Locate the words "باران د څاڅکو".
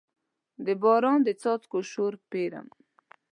0.81-1.79